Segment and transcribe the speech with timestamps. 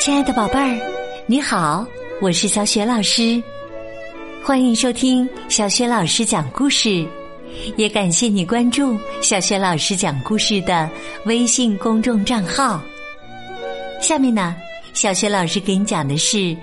[0.00, 0.78] 亲爱的宝贝儿，
[1.26, 1.84] 你好，
[2.20, 3.42] 我是小雪老师，
[4.44, 7.04] 欢迎收听小雪老师讲故事，
[7.76, 10.88] 也感谢你关注小雪老师讲故事的
[11.26, 12.80] 微信公众账号。
[14.00, 14.54] 下面呢，
[14.92, 16.56] 小雪老师给你讲的是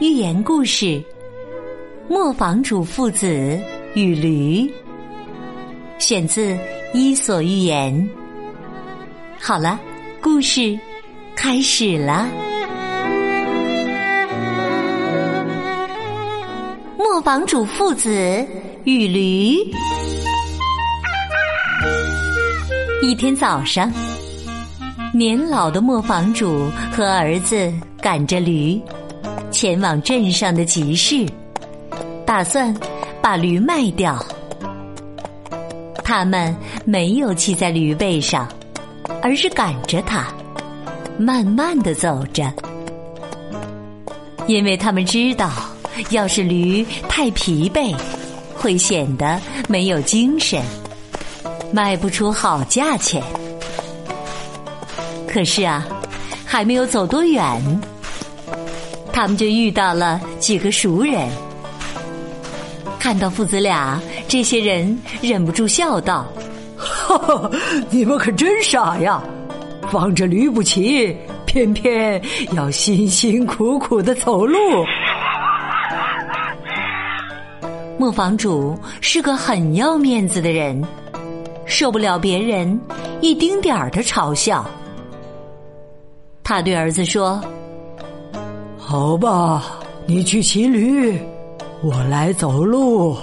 [0.00, 0.84] 寓言故事
[2.10, 3.58] 《磨坊主父子
[3.94, 4.60] 与驴》，
[5.98, 6.52] 选自
[6.92, 7.92] 《伊索寓言》。
[9.38, 9.78] 好了，
[10.22, 10.78] 故事
[11.34, 12.26] 开始了。
[16.96, 18.10] 磨坊主父子
[18.84, 19.58] 与驴。
[23.02, 23.92] 一天早上，
[25.12, 28.80] 年老的磨坊主和儿子赶着驴，
[29.50, 31.26] 前往镇上的集市，
[32.24, 32.74] 打算
[33.20, 34.24] 把驴卖掉。
[36.08, 38.48] 他们没有骑在驴背上，
[39.20, 40.28] 而是赶着它，
[41.18, 42.48] 慢慢的走着，
[44.46, 45.50] 因为他们知道。
[46.10, 47.92] 要是驴太疲惫，
[48.54, 50.62] 会显得没有精神，
[51.72, 53.20] 卖不出好价钱。
[55.26, 55.84] 可是啊，
[56.44, 57.80] 还没有走多远，
[59.12, 61.28] 他们就遇到了几个熟人。
[63.06, 66.26] 看到父子俩，这些人忍不住笑道
[66.76, 67.48] ：“哈哈，
[67.88, 69.22] 你们可真傻呀！
[69.88, 72.20] 放着驴不骑，偏偏
[72.54, 74.58] 要辛辛苦苦的走路。”
[77.96, 80.82] 磨坊主是个很要面子的人，
[81.64, 82.76] 受不了别人
[83.20, 84.68] 一丁点儿的嘲笑。
[86.42, 87.40] 他对儿子说
[88.76, 91.16] ：“好吧，你去骑驴，
[91.82, 93.16] 我来走路。”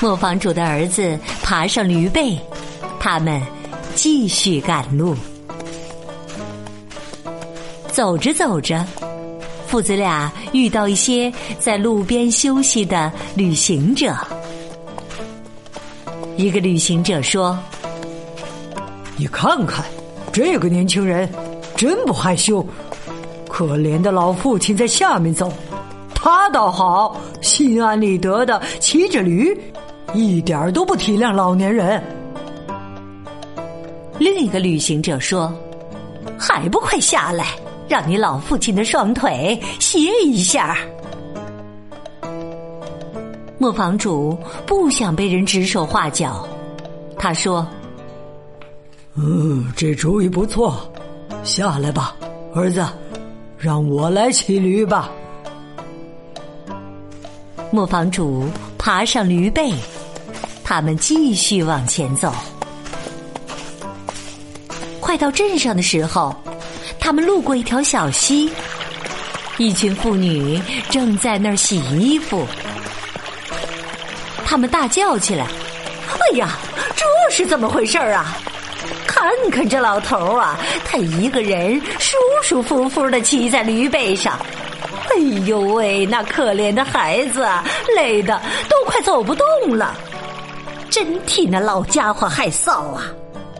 [0.00, 2.36] 磨坊主的儿子爬上驴背，
[2.98, 3.40] 他们
[3.94, 5.14] 继续赶路。
[7.92, 8.84] 走着走着。
[9.68, 14.14] 父子俩遇到一些在路边休息的旅行者。
[16.36, 17.58] 一个旅行者说
[19.16, 19.82] ：“你看看，
[20.30, 21.26] 这个年轻人
[21.74, 22.66] 真不害羞。
[23.52, 25.52] 可怜的老父亲在下面走，
[26.14, 29.54] 他倒好，心安理得的骑着驴，
[30.14, 32.02] 一点儿都不体谅老年人。”
[34.18, 35.52] 另一个旅行者说
[36.40, 37.48] ：“还不快下来！”
[37.86, 40.78] 让你老父亲的双腿歇一下。
[43.58, 44.34] 磨坊主
[44.64, 46.48] 不想被人指手画脚，
[47.18, 47.66] 他说
[49.14, 50.74] ：“嗯，这主意不错，
[51.44, 52.16] 下来吧，
[52.54, 52.82] 儿子，
[53.62, 55.08] 让我来骑驴吧。”
[57.70, 59.72] 磨坊主爬上驴背，
[60.64, 62.34] 他们继续往前走。
[65.00, 66.34] 快到镇上的时候。
[67.04, 68.48] 他们路过一条小溪，
[69.58, 72.46] 一群妇女正在那儿洗衣服。
[74.44, 75.46] 他们大叫起来
[76.14, 76.56] ：“哎呀，
[76.94, 78.36] 这是怎么回事啊？
[79.22, 84.36] 看看这老头啊，他一个人舒舒服服的骑在驴背上。
[85.10, 85.16] 哎
[85.46, 87.46] 呦喂，那可怜的孩子
[87.96, 89.46] 累得都快走不动
[89.76, 89.94] 了，
[90.90, 93.04] 真替那老家伙害臊啊！”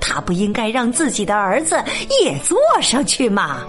[0.00, 1.80] 他不应该让自己的儿子
[2.22, 3.62] 也坐上去吗？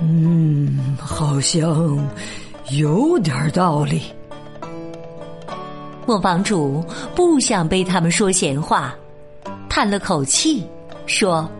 [0.00, 1.98] 嗯，好像
[2.70, 4.02] 有点道理。
[6.06, 8.94] 磨坊主不想被他们说闲话，
[9.74, 10.64] 叹了口气
[11.04, 11.50] 说：“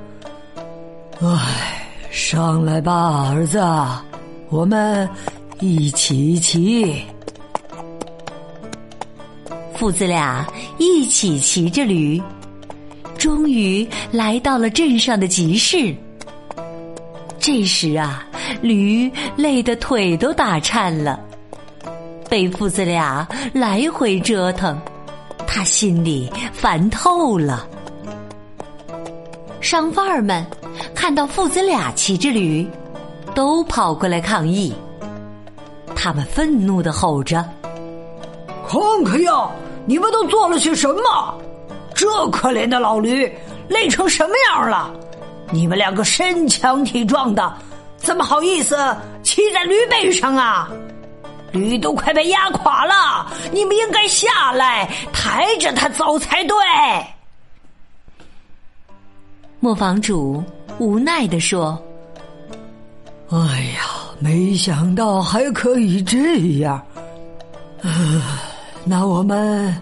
[1.21, 3.61] 唉，上来吧，儿子，
[4.51, 5.09] 我们
[5.59, 7.05] 一起骑。”
[9.75, 10.47] 父子俩
[10.79, 12.23] 一起骑着驴。
[13.19, 15.93] 终于来到了镇上的集市。
[17.41, 18.25] 这时啊，
[18.63, 21.19] 驴累得腿都打颤了，
[22.31, 24.81] 被父子俩来回折腾，
[25.49, 27.69] 他心里烦透了。
[29.75, 30.47] 商贩儿们
[30.95, 32.65] 看到父子俩骑着驴，
[33.35, 34.73] 都跑过来抗议。
[35.97, 37.45] 他们愤怒的吼着
[38.71, 39.51] ：“看看呀，
[39.85, 41.35] 你们都做了些什么？”
[41.93, 43.29] 这可怜的老驴
[43.67, 44.93] 累成什么样了？
[45.51, 47.53] 你们两个身强体壮的，
[47.97, 48.77] 怎么好意思
[49.25, 50.71] 骑在驴背上啊？
[51.51, 56.55] 驴都快被压垮了，你们应该下来抬着它走才对。
[59.65, 60.45] 磨坊主
[60.79, 61.83] 无奈地说
[63.33, 63.39] ：“哎
[63.75, 63.81] 呀，
[64.19, 66.83] 没想到还可以这样。
[68.85, 69.75] 那我们……”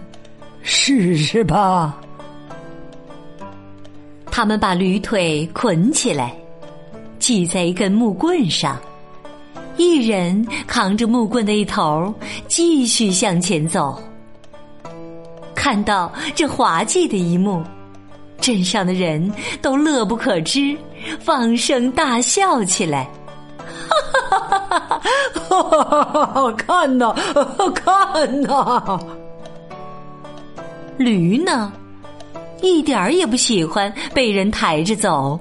[0.63, 1.99] 试试吧。
[4.31, 6.33] 他们把驴腿捆起来，
[7.19, 8.79] 系在一根木棍上，
[9.75, 12.13] 一人扛着木棍的一头，
[12.47, 14.01] 继续向前走。
[15.53, 17.61] 看到这滑稽的一幕，
[18.43, 19.31] 镇上的人
[19.61, 20.77] 都乐不可支，
[21.21, 23.09] 放声大笑起来。
[24.29, 26.51] 哈哈哈哈哈！
[26.57, 27.15] 看呐，
[27.73, 28.99] 看呐！
[30.97, 31.71] 驴呢，
[32.61, 35.39] 一点儿也不喜欢被人抬着走，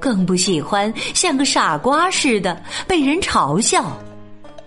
[0.00, 3.96] 更不喜欢像个傻瓜似的被人嘲笑。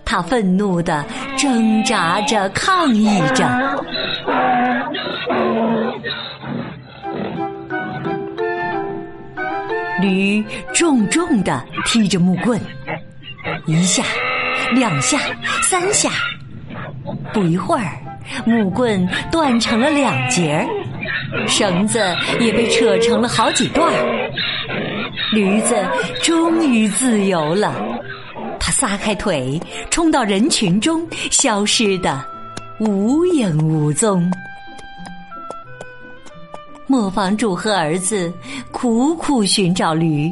[0.06, 1.04] 他愤怒的
[1.36, 3.46] 挣扎着，抗议着。
[10.02, 10.44] 驴
[10.74, 12.60] 重重的踢着木棍，
[13.66, 14.02] 一下，
[14.74, 15.18] 两下，
[15.62, 16.10] 三下，
[17.32, 17.96] 不一会儿，
[18.44, 20.68] 木棍断成了两截
[21.46, 21.98] 绳子
[22.40, 23.90] 也被扯成了好几段
[25.32, 25.76] 驴子
[26.22, 27.74] 终于自由了。
[28.58, 32.22] 它撒开腿，冲到人群中，消失的
[32.78, 34.30] 无影无踪。
[36.92, 38.30] 磨坊主和儿子
[38.70, 40.30] 苦苦寻找驴，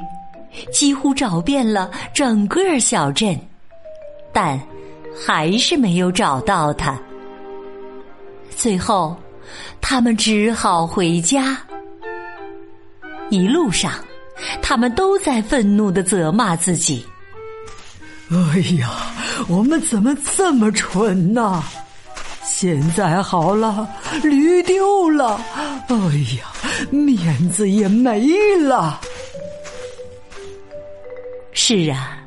[0.71, 3.35] 几乎找遍了整个小镇，
[4.31, 4.61] 但
[5.27, 7.01] 还是没有找到它。
[8.55, 9.17] 最后，
[9.81, 11.57] 他们只好回家。
[13.31, 13.95] 一路上，
[14.61, 17.03] 他们都在愤怒的责骂自己。
[18.29, 18.91] 哎呀，
[19.49, 21.65] 我们怎么这么蠢呢？
[22.43, 23.89] 现在好了，
[24.23, 25.41] 驴丢了，
[25.89, 25.97] 哎
[26.39, 26.47] 呀，
[26.91, 29.01] 面子也没了。
[31.53, 32.19] 是啊，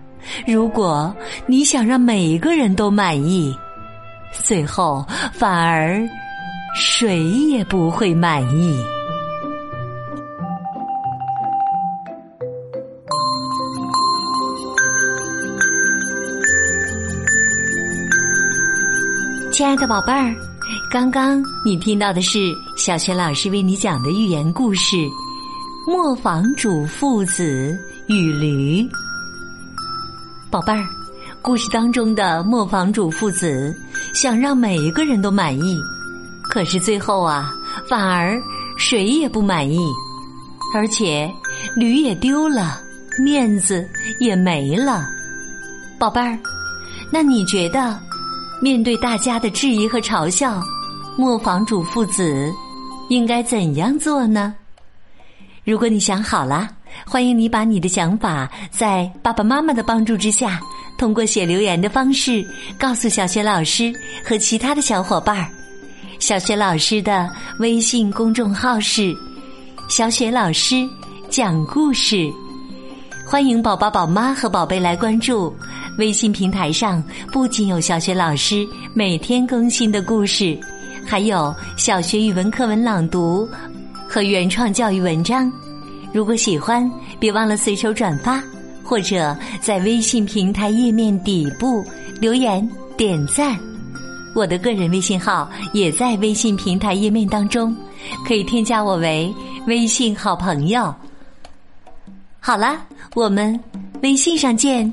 [0.48, 1.14] 如果
[1.46, 3.56] 你想让每个人都满意，
[4.32, 6.02] 最后反而
[6.76, 8.84] 谁也不会满意。
[19.54, 20.36] 亲爱的宝贝儿，
[20.90, 24.96] 刚刚你听到的是小学老师为你讲的寓言故事
[25.86, 27.78] 《磨坊主父子
[28.08, 28.82] 与驴》。
[30.50, 30.84] 宝贝儿，
[31.40, 33.72] 故事当中的磨坊主父子
[34.12, 35.80] 想让每一个人都满意，
[36.50, 37.54] 可是最后啊，
[37.88, 38.42] 反而
[38.76, 39.78] 谁也不满意，
[40.74, 41.32] 而且
[41.76, 42.82] 驴也丢了，
[43.24, 43.88] 面子
[44.20, 45.06] 也没了。
[46.00, 46.40] 宝贝儿，
[47.12, 48.00] 那你觉得？
[48.64, 50.64] 面对大家的质疑和嘲笑，
[51.18, 52.50] 磨坊主父子
[53.10, 54.56] 应该怎样做呢？
[55.66, 56.70] 如果你想好了，
[57.06, 60.62] 欢迎你把你的想法在爸爸妈妈的帮助之下，
[60.98, 62.42] 通过写留言的方式
[62.80, 63.92] 告诉小学老师
[64.26, 65.50] 和其他的小伙伴儿。
[66.18, 67.30] 小学老师的
[67.60, 69.14] 微信公众号是
[69.92, 70.88] “小雪老师
[71.30, 72.32] 讲故事”，
[73.28, 75.54] 欢迎宝宝、宝妈和宝贝来关注。
[75.98, 80.60] 微信平台上不仅有小学老师每天更新的故事，
[81.06, 83.48] 还有小学语文课文朗读
[84.08, 85.52] 和原创教育文章。
[86.12, 88.44] 如果喜欢，别忘了随手转发，
[88.84, 91.86] 或者在微信平台页面底部
[92.20, 92.68] 留言
[92.98, 93.58] 点赞。
[94.36, 97.76] 我的个人微信号也在微信平台页面当中，
[98.28, 99.32] 可以添加我为
[99.68, 100.94] 微信好朋友。
[102.40, 102.78] 好了，
[103.14, 103.60] 我们
[104.02, 104.92] 微信上见。